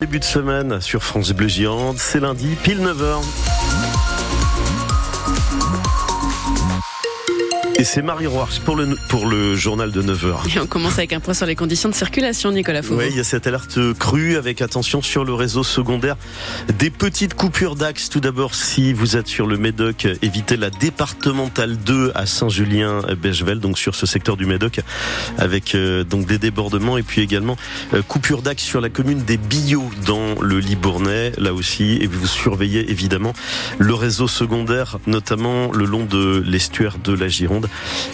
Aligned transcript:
Début 0.00 0.20
de 0.20 0.24
semaine 0.24 0.80
sur 0.80 1.02
France 1.02 1.32
Bleu 1.32 1.48
Gironde, 1.48 1.98
c'est 1.98 2.20
lundi, 2.20 2.54
pile 2.62 2.78
9h. 2.78 3.20
Et 7.80 7.84
c'est 7.84 8.02
Marie 8.02 8.26
Roarch 8.26 8.58
pour 8.64 8.74
le, 8.74 8.96
pour 9.08 9.26
le 9.26 9.54
journal 9.54 9.92
de 9.92 10.02
9h. 10.02 10.52
Et 10.52 10.58
on 10.58 10.66
commence 10.66 10.98
avec 10.98 11.12
un 11.12 11.20
point 11.20 11.32
sur 11.32 11.46
les 11.46 11.54
conditions 11.54 11.88
de 11.88 11.94
circulation, 11.94 12.50
Nicolas 12.50 12.82
Fauveau. 12.82 13.00
Oui, 13.00 13.06
il 13.10 13.16
y 13.16 13.20
a 13.20 13.24
cette 13.24 13.46
alerte 13.46 13.78
crue 14.00 14.36
avec 14.36 14.62
attention 14.62 15.00
sur 15.00 15.24
le 15.24 15.32
réseau 15.32 15.62
secondaire. 15.62 16.16
Des 16.76 16.90
petites 16.90 17.34
coupures 17.34 17.76
d'axe. 17.76 18.08
Tout 18.08 18.18
d'abord, 18.18 18.56
si 18.56 18.92
vous 18.92 19.16
êtes 19.16 19.28
sur 19.28 19.46
le 19.46 19.58
Médoc, 19.58 20.08
évitez 20.22 20.56
la 20.56 20.70
départementale 20.70 21.76
2 21.76 22.10
à 22.16 22.26
Saint-Julien-Bechevel, 22.26 23.60
donc 23.60 23.78
sur 23.78 23.94
ce 23.94 24.06
secteur 24.06 24.36
du 24.36 24.46
Médoc, 24.46 24.80
avec 25.38 25.76
euh, 25.76 26.02
donc 26.02 26.26
des 26.26 26.38
débordements 26.38 26.98
et 26.98 27.04
puis 27.04 27.22
également 27.22 27.56
euh, 27.94 28.02
coupure 28.02 28.42
d'axe 28.42 28.64
sur 28.64 28.80
la 28.80 28.88
commune 28.88 29.22
des 29.22 29.36
Billots 29.36 29.90
dans 30.04 30.34
le 30.40 30.58
Libournais, 30.58 31.30
là 31.38 31.54
aussi. 31.54 31.98
Et 32.00 32.08
vous 32.08 32.26
surveillez 32.26 32.90
évidemment 32.90 33.34
le 33.78 33.94
réseau 33.94 34.26
secondaire, 34.26 34.98
notamment 35.06 35.70
le 35.70 35.84
long 35.84 36.06
de 36.06 36.42
l'estuaire 36.44 36.98
de 36.98 37.12
la 37.12 37.28
Gironde. 37.28 37.67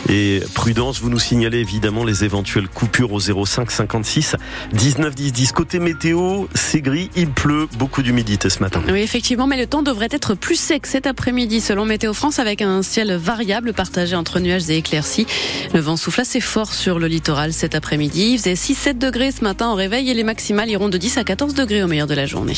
Et 0.09 0.41
prudence, 0.55 1.01
vous 1.01 1.11
nous 1.11 1.19
signalez 1.19 1.59
évidemment 1.59 2.05
les 2.05 2.25
éventuelles 2.25 2.69
coupures 2.69 3.13
au 3.13 3.21
05 3.21 3.71
56 3.71 4.37
19 4.73 5.15
10 5.15 5.33
10. 5.33 5.53
Côté 5.53 5.79
météo, 5.79 6.47
c'est 6.55 6.81
gris, 6.81 7.11
il 7.17 7.29
pleut, 7.29 7.69
beaucoup 7.79 8.03
d'humidité 8.03 8.51
ce 8.51 8.61
matin. 8.61 8.83
Oui, 8.89 9.01
effectivement, 9.01 9.47
mais 9.47 9.57
le 9.57 9.67
temps 9.67 9.83
devrait 9.83 10.09
être 10.11 10.35
plus 10.35 10.57
sec 10.57 10.87
cet 10.87 11.07
après-midi 11.07 11.61
selon 11.61 11.85
Météo 11.85 12.13
France 12.13 12.39
avec 12.39 12.63
un 12.63 12.83
ciel 12.83 13.15
variable 13.15 13.73
partagé 13.73 14.17
entre 14.17 14.41
nuages 14.41 14.69
et 14.71 14.77
éclaircies. 14.77 15.27
Le 15.73 15.81
vent 15.81 15.97
souffle 15.97 16.21
assez 16.21 16.41
fort 16.41 16.73
sur 16.73 16.99
le 16.99 17.07
littoral 17.07 17.53
cet 17.53 17.75
après-midi. 17.75 18.33
Il 18.33 18.39
faisait 18.39 18.55
6-7 18.55 18.99
degrés 18.99 19.31
ce 19.31 19.43
matin 19.43 19.71
au 19.71 19.75
réveil 19.75 20.11
et 20.11 20.15
les 20.15 20.25
maximales 20.25 20.71
iront 20.71 20.89
de 20.89 20.99
10 20.99 21.19
à 21.19 21.25
14 21.25 21.55
degrés 21.55 21.83
au 21.83 21.87
meilleur 21.87 22.07
de 22.07 22.15
la 22.15 22.27
journée. 22.27 22.55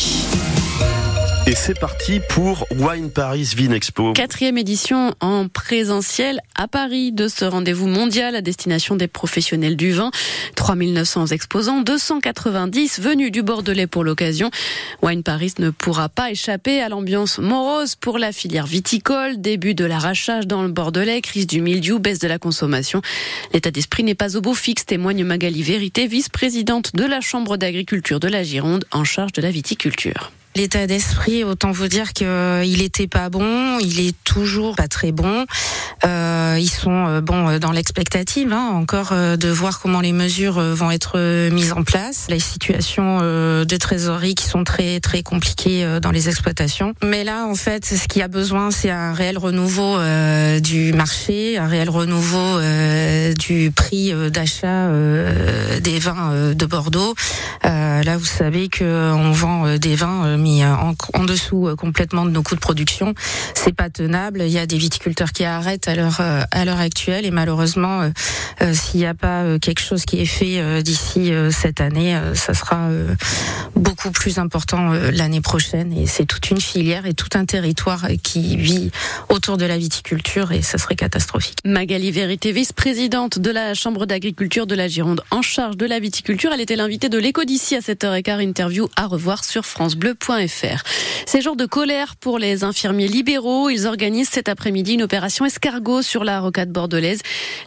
Et 1.49 1.55
c'est 1.55 1.79
parti 1.79 2.19
pour 2.29 2.67
Wine 2.73 3.09
Paris 3.09 3.49
Vin 3.57 3.71
Expo. 3.71 4.13
Quatrième 4.15 4.59
édition 4.59 5.15
en 5.21 5.47
présentiel 5.47 6.41
à 6.57 6.67
Paris 6.67 7.13
de 7.13 7.29
ce 7.29 7.45
rendez-vous 7.45 7.87
mondial 7.87 8.35
à 8.35 8.41
destination 8.41 8.97
des 8.97 9.07
professionnels 9.07 9.77
du 9.77 9.93
vin. 9.93 10.11
3900 10.57 11.27
exposants, 11.27 11.83
290 11.83 12.99
venus 13.01 13.31
du 13.31 13.45
Bordelais 13.45 13.87
pour 13.87 14.03
l'occasion. 14.03 14.51
Wine 15.03 15.23
Paris 15.23 15.55
ne 15.61 15.71
pourra 15.71 16.09
pas 16.09 16.33
échapper 16.33 16.81
à 16.83 16.89
l'ambiance 16.89 17.39
morose 17.39 17.95
pour 17.95 18.19
la 18.19 18.33
filière 18.33 18.67
viticole. 18.67 19.41
Début 19.41 19.75
de 19.75 19.85
l'arrachage 19.85 20.49
dans 20.49 20.65
le 20.65 20.71
Bordelais, 20.71 21.21
crise 21.21 21.47
du 21.47 21.61
mildiou, 21.61 22.01
baisse 22.01 22.19
de 22.19 22.27
la 22.27 22.41
consommation. 22.41 23.03
L'état 23.55 23.71
d'esprit 23.71 24.03
n'est 24.03 24.17
pas 24.17 24.37
au 24.37 24.41
beau 24.41 24.55
fixe, 24.55 24.85
témoigne 24.85 25.23
Magali 25.23 25.63
Vérité, 25.63 26.09
vice-présidente 26.09 26.97
de 26.97 27.05
la 27.05 27.21
Chambre 27.21 27.57
d'agriculture 27.57 28.19
de 28.19 28.27
la 28.27 28.43
Gironde 28.43 28.85
en 28.91 29.05
charge 29.05 29.31
de 29.31 29.43
la 29.43 29.53
viticulture. 29.53 30.33
L'état 30.57 30.87
d'esprit, 30.87 31.45
autant 31.45 31.71
vous 31.71 31.87
dire 31.87 32.15
qu'il 32.15 32.81
était 32.81 33.07
pas 33.07 33.29
bon, 33.29 33.79
il 33.79 34.01
est 34.01 34.17
toujours 34.25 34.75
pas 34.75 34.89
très 34.89 35.13
bon. 35.13 35.45
Euh, 36.07 36.57
ils 36.59 36.71
sont 36.71 37.07
euh, 37.09 37.21
bon 37.21 37.49
euh, 37.49 37.59
dans 37.59 37.73
l'expectative, 37.73 38.53
hein, 38.53 38.71
encore 38.73 39.13
de 39.13 39.49
voir 39.49 39.81
comment 39.81 40.01
les 40.01 40.13
mesures 40.13 40.61
vont 40.61 40.91
être 40.91 41.19
mises 41.51 41.73
en 41.73 41.83
place, 41.83 42.27
les 42.29 42.39
situations 42.39 43.21
de 43.21 43.77
trésorerie 43.77 44.35
qui 44.35 44.47
sont 44.47 44.65
très 44.65 45.01
très 45.01 45.23
compliquées 45.23 45.99
dans 46.01 46.11
les 46.11 46.29
exploitations. 46.29 46.95
Mais 47.03 47.25
là, 47.25 47.47
en 47.47 47.55
fait, 47.55 47.85
ce 47.85 48.07
qu'il 48.09 48.21
y 48.21 48.23
a 48.23 48.29
besoin, 48.29 48.71
c'est 48.71 48.91
un 48.91 49.13
réel 49.13 49.39
renouveau 49.39 49.97
du 50.61 50.93
marché, 50.93 51.59
un 51.59 51.67
réel 51.67 51.91
renouveau 51.91 52.61
du 53.39 53.71
prix 53.71 54.13
d'achat 54.31 54.91
des 55.81 55.99
vins 55.99 56.53
de 56.55 56.67
Bordeaux. 56.67 57.15
là, 57.63 58.17
vous 58.17 58.25
savez 58.25 58.69
que 58.69 59.13
on 59.13 59.33
vend 59.33 59.77
des 59.77 59.95
vins 59.95 60.37
mis 60.37 60.65
en, 60.65 60.95
en 61.15 61.25
dessous 61.25 61.69
complètement 61.77 62.25
de 62.25 62.31
nos 62.31 62.43
coûts 62.43 62.57
de 62.57 62.61
production. 62.61 63.15
C'est 63.55 63.75
pas 63.75 63.91
tenable. 63.91 64.43
Il 64.43 64.53
y 64.53 64.59
a 64.59 64.67
des 64.67 64.79
viticulteurs 64.79 65.33
qui 65.33 65.45
arrêtent 65.45 65.89
l'heure 65.97 66.21
à 66.21 66.65
l'heure 66.65 66.81
actuelle. 66.81 67.27
Et 67.27 67.31
malheureusement 67.31 68.03
euh, 68.03 68.11
euh, 68.63 68.75
s'il 68.75 69.01
n'y 69.01 69.07
a 69.07 69.15
pas 69.15 69.43
euh, 69.43 69.59
quelque 69.59 69.81
chose 69.81 70.05
qui 70.05 70.21
est 70.21 70.27
fait 70.27 70.83
d'ici 70.83 71.33
cette 71.51 71.81
année 71.81 72.19
ça 72.35 72.55
sera 72.55 72.89
beaucoup 73.75 74.11
plus 74.11 74.39
important 74.39 74.93
l'année 75.13 75.41
prochaine. 75.41 75.93
Et 75.93 76.07
c'est 76.07 76.25
toute 76.25 76.51
une 76.51 76.61
filière 76.61 77.07
et 77.07 77.15
tout 77.15 77.29
un 77.35 77.45
territoire 77.45 78.07
qui 78.23 78.57
vit 78.57 78.91
autour 79.29 79.57
de 79.57 79.65
la 79.65 79.79
viticulture 79.79 80.53
et 80.53 80.63
ça 80.63 80.79
serait 80.79 80.97
catastrophique. 80.97 81.59
Magali 81.65 82.11
Vérité, 82.11 82.53
vice-présidente 82.53 83.39
de 83.39 83.51
la 83.51 83.75
Chambre 83.75 84.07
d'agriculture 84.07 84.67
de 84.67 84.75
la 84.75 84.89
Gironde 84.89 85.23
en 85.31 85.43
charge 85.43 85.77
de 85.77 85.87
la 85.87 85.99
viticulture, 85.99 86.53
elle 86.53 86.61
était 86.61 86.77
l'invitée 86.77 87.09
de 87.09 87.19
l'écho 87.19 87.45
d'ici 87.45 87.77
à 87.77 87.81
7h15 87.81 88.41
interview 88.43 88.89
à 88.97 89.07
revoir 89.07 89.45
sur 89.45 89.65
francebleu.fr. 89.65 90.83
C'est 91.27 91.41
jour 91.41 91.57
de 91.57 91.67
colère 91.67 92.17
pour 92.17 92.39
les 92.39 92.65
infirmiers 92.65 93.09
libéraux, 93.09 93.69
ils 93.69 93.87
organisent 93.87 94.31
cet 94.31 94.49
après-midi 94.49 94.95
une 94.95 95.03
opération 95.03 95.45
escargot 95.45 95.86
sur 96.03 96.25
la 96.25 96.41
rocade 96.41 96.71
bordelaise. 96.71 97.21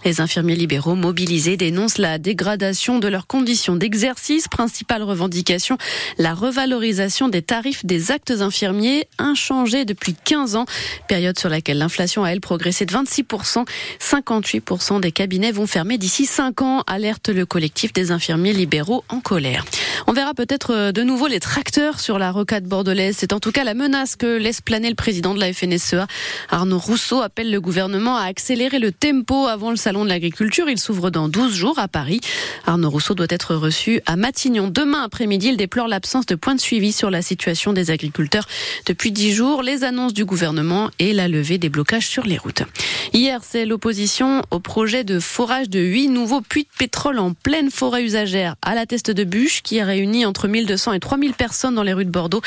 Les 0.04 0.22
infirmiers 0.22 0.56
libéraux 0.56 0.96
mobilisés 0.96 1.58
dénoncent 1.58 1.98
la 1.98 2.18
dégradation 2.18 3.00
de 3.00 3.08
leurs 3.08 3.28
conditions 3.28 3.76
d'exercice. 3.76 4.48
Principale 4.48 5.04
revendication, 5.04 5.78
la 6.18 6.34
revalorisation 6.34 7.30
des 7.30 7.42
tarifs 7.42 7.86
des 7.86 8.12
actes 8.12 8.32
infirmiers, 8.32 9.08
inchangés 9.18 9.86
depuis 9.86 10.14
15 10.14 10.56
ans, 10.56 10.66
période 11.08 11.40
sur 11.40 11.50
laquelle 11.50 11.78
l'inflation 11.78 12.24
a, 12.24 12.32
elle, 12.32 12.42
progressé 12.42 12.86
de 12.86 12.94
26%. 12.94 13.66
58% 14.00 15.00
des 15.00 15.12
cabinets 15.12 15.52
vont 15.52 15.68
fermer 15.68 15.98
d'ici 15.98 16.26
5 16.26 16.62
ans, 16.62 16.84
alerte 16.88 17.30
le 17.30 17.46
collectif 17.46 17.94
des 17.94 18.12
infirmiers 18.12 18.54
libéraux 18.54 19.04
en 19.10 19.22
colère. 19.22 19.66
On 20.08 20.14
verra 20.14 20.34
peut-être 20.34 20.74
euh, 20.74 20.92
de 20.92 21.04
nouveau 21.04 21.28
les 21.28 21.40
tracteurs 21.40 22.00
sur 22.00 22.20
la 22.20 22.32
rocade 22.32 22.66
bordelaise. 22.66 23.16
C'est 23.18 23.34
en 23.34 23.40
tout 23.40 23.52
cas 23.52 23.64
la 23.64 23.74
menace 23.74 24.16
que 24.16 24.38
laisse 24.38 24.62
planer 24.62 24.90
le 24.90 24.96
président 24.96 25.34
de 25.34 25.40
la 25.40 25.54
FNSEA. 25.54 26.08
Arnaud 26.50 26.80
Rousseau 26.80 27.22
appelle 27.22 27.52
le 27.52 27.62
gouvernement 27.62 27.99
à 28.08 28.24
accélérer 28.24 28.80
le 28.80 28.92
tempo 28.92 29.48
avant 29.48 29.70
le 29.70 29.76
salon 29.76 30.04
de 30.04 30.10
l'agriculture. 30.10 30.70
Il 30.70 30.80
s'ouvre 30.80 31.10
dans 31.10 31.28
12 31.28 31.54
jours 31.54 31.80
à 31.80 31.88
Paris. 31.88 32.22
Arnaud 32.66 32.90
Rousseau 32.90 33.14
doit 33.14 33.28
être 33.30 33.56
reçu 33.56 34.02
à 34.06 34.16
Matignon. 34.16 34.68
Demain 34.68 35.04
après-midi, 35.04 35.50
il 35.50 35.58
déplore 35.58 35.88
l'absence 35.88 36.26
de 36.26 36.36
points 36.36 36.56
de 36.56 36.62
suivi 36.62 36.92
sur 36.92 37.10
la 37.10 37.22
situation 37.22 37.74
des 37.74 37.92
agriculteurs 37.92 38.48
depuis 38.86 39.12
10 39.12 39.34
jours, 39.34 39.64
les 39.64 39.84
annonces 39.84 40.14
du 40.14 40.26
gouvernement 40.26 40.90
et 41.00 41.14
la 41.14 41.28
levée 41.28 41.58
des 41.58 41.70
blocages 41.70 42.08
sur 42.08 42.24
les 42.24 42.38
routes. 42.38 42.64
Hier, 43.14 43.42
c'est 43.44 43.66
l'opposition 43.66 44.44
au 44.52 44.60
projet 44.60 45.04
de 45.04 45.20
forage 45.20 45.70
de 45.70 45.80
8 45.80 46.10
nouveaux 46.10 46.42
puits 46.42 46.64
de 46.64 46.78
pétrole 46.78 47.20
en 47.20 47.34
pleine 47.34 47.72
forêt 47.72 48.04
usagère 48.04 48.56
à 48.62 48.76
la 48.76 48.86
teste 48.86 49.12
de 49.12 49.24
bûche 49.24 49.62
qui 49.64 49.80
a 49.80 49.86
réuni 49.86 50.26
entre 50.26 50.48
1200 50.48 50.94
et 50.94 51.00
3000 51.00 51.34
personnes 51.34 51.76
dans 51.76 51.84
les 51.84 51.94
rues 51.94 52.06
de 52.06 52.12
Bordeaux. 52.12 52.42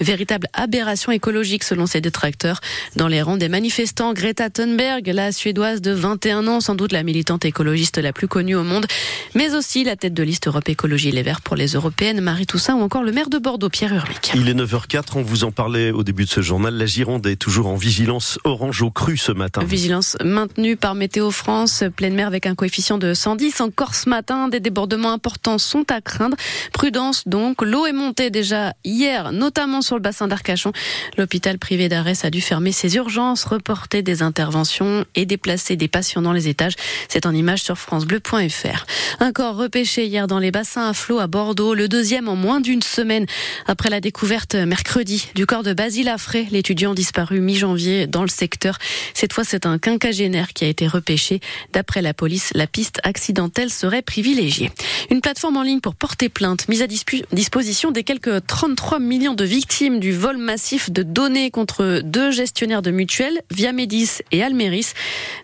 Véritable 0.00 0.48
aberration 0.52 1.12
écologique 1.12 1.64
selon 1.64 1.86
ses 1.86 2.00
détracteurs. 2.00 2.60
Dans 2.96 3.08
les 3.08 3.20
rangs 3.20 3.36
des 3.36 3.48
manifestants, 3.48 4.14
Greta 4.14 4.48
Thunberg, 4.48 4.95
la 5.04 5.32
suédoise 5.32 5.80
de 5.80 5.92
21 5.92 6.46
ans, 6.48 6.60
sans 6.60 6.74
doute 6.74 6.92
la 6.92 7.02
militante 7.02 7.44
écologiste 7.44 7.98
la 7.98 8.12
plus 8.12 8.28
connue 8.28 8.54
au 8.54 8.62
monde, 8.62 8.86
mais 9.34 9.54
aussi 9.54 9.84
la 9.84 9.96
tête 9.96 10.14
de 10.14 10.22
liste 10.22 10.46
Europe 10.46 10.68
Écologie 10.68 11.10
Les 11.10 11.22
Verts 11.22 11.42
pour 11.42 11.56
les 11.56 11.68
européennes, 11.68 12.20
Marie 12.20 12.46
Toussaint 12.46 12.74
ou 12.74 12.80
encore 12.80 13.02
le 13.02 13.12
maire 13.12 13.28
de 13.28 13.38
Bordeaux, 13.38 13.68
Pierre 13.68 13.92
Urmic. 13.92 14.32
Il 14.34 14.48
est 14.48 14.54
9h04, 14.54 15.16
on 15.16 15.22
vous 15.22 15.44
en 15.44 15.52
parlait 15.52 15.90
au 15.90 16.02
début 16.02 16.24
de 16.24 16.30
ce 16.30 16.40
journal. 16.40 16.74
La 16.74 16.86
Gironde 16.86 17.26
est 17.26 17.36
toujours 17.36 17.66
en 17.66 17.76
vigilance 17.76 18.38
orange 18.44 18.82
au 18.82 18.90
cru 18.90 19.16
ce 19.16 19.32
matin. 19.32 19.62
Vigilance 19.64 20.16
maintenue 20.24 20.76
par 20.76 20.94
Météo 20.94 21.30
France, 21.30 21.84
pleine 21.94 22.14
mer 22.14 22.26
avec 22.26 22.46
un 22.46 22.54
coefficient 22.54 22.98
de 22.98 23.12
110. 23.12 23.60
Encore 23.60 23.94
ce 23.94 24.08
matin, 24.08 24.48
des 24.48 24.60
débordements 24.60 25.12
importants 25.12 25.58
sont 25.58 25.84
à 25.90 26.00
craindre. 26.00 26.36
Prudence 26.72 27.28
donc, 27.28 27.62
l'eau 27.62 27.86
est 27.86 27.92
montée 27.92 28.30
déjà 28.30 28.72
hier, 28.84 29.32
notamment 29.32 29.82
sur 29.82 29.96
le 29.96 30.00
bassin 30.00 30.28
d'Arcachon. 30.28 30.72
L'hôpital 31.18 31.58
privé 31.58 31.88
d'Arès 31.88 32.24
a 32.24 32.30
dû 32.30 32.40
fermer 32.40 32.72
ses 32.72 32.96
urgences, 32.96 33.44
reporter 33.44 34.02
des 34.02 34.22
interventions 34.22 34.85
et 35.14 35.26
déplacer 35.26 35.76
des 35.76 35.88
patients 35.88 36.22
dans 36.22 36.32
les 36.32 36.48
étages. 36.48 36.74
C'est 37.08 37.26
en 37.26 37.34
image 37.34 37.62
sur 37.62 37.78
francebleu.fr. 37.78 38.86
Un 39.20 39.32
corps 39.32 39.56
repêché 39.56 40.06
hier 40.06 40.26
dans 40.26 40.38
les 40.38 40.50
bassins 40.50 40.88
à 40.88 40.94
flot 40.94 41.18
à 41.18 41.26
Bordeaux, 41.26 41.74
le 41.74 41.88
deuxième 41.88 42.28
en 42.28 42.36
moins 42.36 42.60
d'une 42.60 42.82
semaine 42.82 43.26
après 43.66 43.90
la 43.90 44.00
découverte 44.00 44.54
mercredi 44.54 45.28
du 45.34 45.46
corps 45.46 45.62
de 45.62 45.72
Basile 45.72 46.08
Affray, 46.08 46.46
l'étudiant 46.50 46.94
disparu 46.94 47.40
mi-janvier 47.40 48.06
dans 48.06 48.22
le 48.22 48.28
secteur. 48.28 48.78
Cette 49.14 49.32
fois, 49.32 49.44
c'est 49.44 49.66
un 49.66 49.78
quinquagénaire 49.78 50.52
qui 50.52 50.64
a 50.64 50.68
été 50.68 50.86
repêché. 50.86 51.40
D'après 51.72 52.02
la 52.02 52.14
police, 52.14 52.50
la 52.54 52.66
piste 52.66 53.00
accidentelle 53.02 53.70
serait 53.70 54.02
privilégiée. 54.02 54.70
Une 55.10 55.20
plateforme 55.20 55.56
en 55.56 55.62
ligne 55.62 55.80
pour 55.80 55.94
porter 55.94 56.28
plainte, 56.28 56.68
mise 56.68 56.82
à 56.82 56.86
disposition 56.86 57.90
des 57.90 58.04
quelques 58.04 58.46
33 58.46 58.98
millions 58.98 59.34
de 59.34 59.44
victimes 59.44 60.00
du 60.00 60.12
vol 60.12 60.36
massif 60.36 60.90
de 60.90 61.02
données 61.02 61.50
contre 61.50 62.00
deux 62.04 62.30
gestionnaires 62.30 62.82
de 62.82 62.90
mutuelles, 62.90 63.40
Via 63.50 63.72
Médis 63.72 64.22
et 64.32 64.42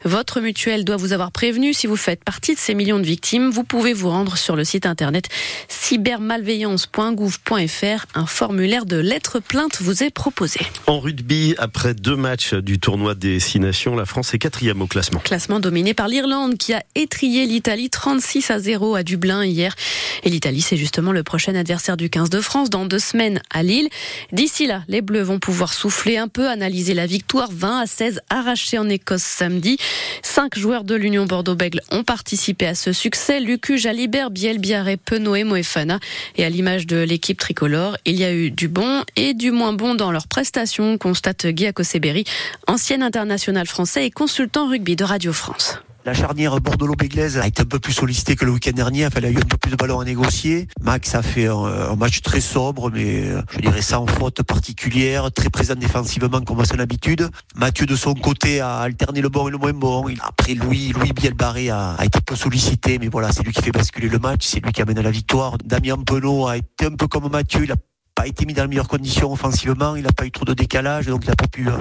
Votre 0.05 0.41
mutuelle 0.41 0.85
doit 0.85 0.97
vous 0.97 1.13
avoir 1.13 1.33
prévenu 1.33 1.75
si 1.75 1.87
vous 1.87 1.97
faites 1.97 2.25
partie 2.25 2.55
de 2.55 2.59
ces 2.59 2.75
millions 2.75 2.99
de 2.99 3.05
victimes. 3.05 3.51
Vous 3.51 3.65
pouvez 3.65 3.93
vous 3.93 4.11
rendre 4.11 4.37
sur 4.37 4.57
le 4.57 4.65
site 4.65 4.87
internet 4.87 5.29
cybermalveillance.gouv.fr. 5.69 8.07
Un 8.15 8.27
formulaire 8.27 8.87
de 8.87 8.97
lettres 8.97 9.41
plainte 9.41 9.81
vous 9.81 10.03
est 10.03 10.11
proposé. 10.11 10.61
En 10.87 11.01
rugby, 11.01 11.55
après 11.59 11.95
deux 11.95 12.17
matchs 12.17 12.55
du 12.55 12.79
tournoi 12.79 13.15
des 13.15 13.41
Six 13.41 13.61
Nations, 13.61 13.95
la 13.95 14.05
France 14.05 14.35
est 14.35 14.39
quatrième 14.39 14.83
au 14.83 14.87
classement. 14.87 15.21
Classement 15.21 15.61
dominé 15.61 15.95
par 15.95 16.09
l'Irlande 16.09 16.59
qui 16.59 16.75
a 16.75 16.83
étrié 16.95 17.47
l'Italie 17.47 17.91
36 17.91 18.51
à 18.51 18.59
0 18.59 18.95
à 18.95 19.03
Dublin 19.03 19.45
hier. 19.45 19.75
Et 20.25 20.31
l'Italie, 20.31 20.61
c'est 20.61 20.77
justement 20.77 21.13
le 21.13 21.23
prochain 21.23 21.55
adversaire 21.55 21.97
du 21.97 22.11
15 22.11 22.31
de 22.31 22.41
France 22.41 22.71
dans 22.71 22.87
deux 22.87 22.99
semaines 22.99 23.41
à 23.51 23.63
Lille. 23.63 23.89
D'ici 24.33 24.67
là, 24.67 24.83
les 24.89 25.01
Bleus 25.01 25.23
vont 25.23 25.39
pouvoir 25.39 25.73
souffler 25.73 26.17
un 26.17 26.29
peu, 26.29 26.49
analyser 26.49 26.95
la 26.95 27.07
victoire 27.07 27.51
20 27.53 27.81
à 27.81 27.87
16 27.87 28.21
arrachée 28.31 28.79
en 28.79 28.89
Écosse 28.89 29.22
samedi. 29.23 29.79
Cinq 30.23 30.59
joueurs 30.59 30.85
de 30.85 30.95
l'Union 30.95 31.27
Bordeaux-Bègle 31.27 31.81
ont 31.91 32.05
participé 32.05 32.67
à 32.67 32.75
ce 32.75 32.93
succès. 32.93 33.41
Lucu, 33.41 33.79
Jalibert, 33.79 34.31
Biel, 34.31 34.59
Biarré, 34.59 34.97
Penaud 34.97 35.45
Moefana. 35.45 35.99
Et 36.37 36.45
à 36.45 36.51
l'image 36.51 36.87
de 36.87 36.97
l'équipe 36.97 37.39
tricolore, 37.39 37.97
il 38.05 38.17
y 38.17 38.25
a 38.25 38.33
eu 38.33 38.51
du 38.51 38.69
bon 38.69 39.03
et 39.17 39.35
du 39.35 39.51
moins 39.51 39.73
bon 39.73 39.95
dans 39.95 40.13
leurs 40.13 40.29
prestations, 40.29 40.99
constate 40.99 41.47
Guy 41.47 41.67
Akoseberi, 41.67 42.25
ancien 42.67 43.03
international 43.03 43.67
français 43.67 44.07
et 44.07 44.11
consultant 44.11 44.69
rugby 44.69 44.97
de 44.97 45.05
Radio 45.05 45.33
France. 45.33 45.79
La 46.05 46.15
charnière 46.15 46.61
Bordeaux-Béglaise 46.61 47.39
a 47.39 47.47
été 47.47 47.63
un 47.63 47.65
peu 47.65 47.79
plus 47.79 47.93
sollicitée 47.93 48.35
que 48.35 48.45
le 48.45 48.51
week-end 48.51 48.73
dernier. 48.73 49.07
Enfin, 49.07 49.21
il 49.21 49.27
a 49.27 49.31
eu 49.31 49.37
un 49.37 49.47
peu 49.49 49.57
plus 49.57 49.71
de 49.71 49.77
ballons 49.77 50.01
à 50.01 50.05
négocier. 50.05 50.67
Max 50.81 51.15
a 51.15 51.23
fait 51.23 51.47
un, 51.47 51.95
match 51.95 52.23
très 52.23 52.41
sobre, 52.41 52.91
mais 52.91 53.29
je 53.55 53.61
dirais 53.61 53.83
sans 53.83 54.07
faute 54.09 54.43
particulière, 54.43 55.31
très 55.31 55.49
présent 55.49 55.77
défensivement 55.77 56.41
comme 56.41 56.59
à 56.59 56.65
son 56.65 56.81
habitude. 56.81 57.31
Mathieu 57.55 57.87
de 57.87 57.95
son 57.95 58.15
côté 58.15 58.61
a 58.61 58.79
alterné 58.79 59.21
le 59.21 59.29
bon 59.29 59.47
et 59.47 59.53
le 59.53 59.59
moins 59.59 59.73
bon. 59.73 60.05
Après 60.23 60.55
Louis, 60.55 60.93
Louis 60.93 61.13
Bielbarré 61.13 61.71
a, 61.71 61.93
a 61.93 62.05
été 62.05 62.21
peu 62.21 62.35
sollicité, 62.35 62.99
mais 62.99 63.07
voilà, 63.07 63.31
c'est 63.31 63.45
lui 63.45 63.53
qui 63.53 63.63
fait 63.63 63.71
basculer 63.71 64.09
le 64.09 64.19
match, 64.19 64.45
c'est 64.45 64.65
lui 64.65 64.73
qui 64.73 64.83
amène 64.83 64.99
à 64.99 65.03
la 65.03 65.13
victoire. 65.13 65.57
Damien 65.65 65.99
Penaud 66.05 66.49
a 66.49 66.57
été 66.57 66.87
un 66.87 66.97
peu 66.97 67.07
comme 67.07 67.31
Mathieu, 67.31 67.65
pas 68.15 68.27
été 68.27 68.45
mis 68.47 68.53
dans 68.53 68.63
les 68.63 68.69
meilleures 68.69 68.89
conditions 68.89 69.33
offensivement, 69.33 69.97
il 69.97 70.03
n'a 70.03 70.13
pas 70.13 70.27
eu 70.27 70.31
trop 70.31 70.45
de 70.45 70.55
décalage, 70.55 71.07
donc 71.07 71.25
il 71.25 71.29
n'a 71.29 71.37
pas 71.37 71.47
pu 71.47 71.69
euh, 71.69 71.73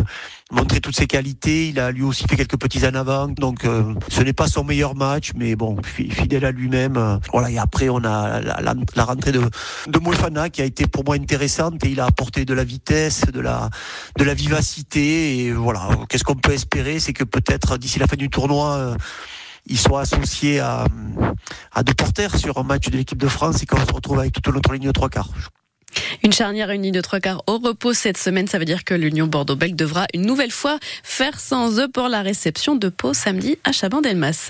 montrer 0.51 0.79
toutes 0.79 0.95
ses 0.95 1.07
qualités. 1.07 1.69
Il 1.69 1.79
a 1.79 1.91
lui 1.91 2.03
aussi 2.03 2.25
fait 2.27 2.37
quelques 2.37 2.57
petits 2.57 2.85
en 2.87 2.95
avant, 2.95 3.27
donc 3.27 3.65
euh, 3.65 3.93
ce 4.09 4.21
n'est 4.21 4.33
pas 4.33 4.47
son 4.47 4.63
meilleur 4.63 4.95
match, 4.95 5.31
mais 5.35 5.55
bon, 5.55 5.77
fidèle 5.83 6.45
à 6.45 6.51
lui-même. 6.51 6.97
Euh, 6.97 7.17
voilà, 7.31 7.51
et 7.51 7.57
après 7.57 7.89
on 7.89 8.03
a 8.03 8.39
la, 8.41 9.03
rentrée 9.03 9.31
de, 9.31 9.41
de 9.87 10.47
qui 10.49 10.61
a 10.61 10.65
été 10.65 10.87
pour 10.87 11.03
moi 11.03 11.15
intéressante 11.15 11.83
et 11.85 11.89
il 11.89 11.99
a 11.99 12.05
apporté 12.05 12.45
de 12.45 12.53
la 12.53 12.63
vitesse, 12.63 13.25
de 13.31 13.39
la, 13.39 13.69
de 14.17 14.23
la 14.23 14.33
vivacité 14.33 15.45
et 15.45 15.51
voilà. 15.51 15.89
Qu'est-ce 16.09 16.23
qu'on 16.23 16.35
peut 16.35 16.53
espérer, 16.53 16.99
c'est 16.99 17.13
que 17.13 17.23
peut-être 17.23 17.77
d'ici 17.77 17.99
la 17.99 18.07
fin 18.07 18.15
du 18.15 18.29
tournoi 18.29 18.95
il 19.67 19.77
soit 19.77 20.01
associé 20.01 20.59
à, 20.59 20.85
à 21.71 21.83
deux 21.83 21.93
porteurs 21.93 22.35
sur 22.35 22.57
un 22.57 22.63
match 22.63 22.89
de 22.89 22.97
l'équipe 22.97 23.17
de 23.17 23.27
France 23.27 23.61
et 23.61 23.67
qu'on 23.67 23.85
se 23.85 23.93
retrouve 23.93 24.19
avec 24.19 24.33
toute 24.33 24.47
notre 24.47 24.73
ligne 24.73 24.87
de 24.87 24.91
trois 24.91 25.09
quarts. 25.09 25.29
Une 26.23 26.33
charnière 26.33 26.69
unie 26.69 26.91
de 26.91 27.01
trois 27.01 27.19
quarts 27.19 27.43
au 27.47 27.57
repos 27.57 27.93
cette 27.93 28.17
semaine, 28.17 28.47
ça 28.47 28.59
veut 28.59 28.65
dire 28.65 28.83
que 28.83 28.93
l'Union 28.93 29.25
Bordeaux-Bègles 29.25 29.75
devra 29.75 30.05
une 30.13 30.21
nouvelle 30.21 30.51
fois 30.51 30.77
faire 31.03 31.39
sans 31.39 31.79
eux 31.79 31.87
pour 31.87 32.09
la 32.09 32.21
réception 32.21 32.75
de 32.75 32.89
Pau 32.89 33.15
samedi 33.15 33.57
à 33.63 33.71
Chaban-Delmas. 33.71 34.49